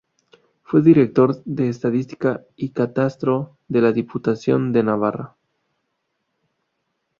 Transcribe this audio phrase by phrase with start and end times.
[0.63, 5.35] Fue director de Estadística y Catastro de la Diputación de Navarra.